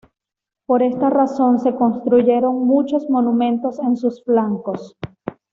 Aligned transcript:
Por 0.65 0.81
esta 0.81 1.11
razón, 1.11 1.59
se 1.59 1.75
construyeron 1.75 2.65
muchos 2.65 3.07
monumentos 3.07 3.77
en 3.77 3.95
sus 3.97 4.23
flancos. 4.23 4.97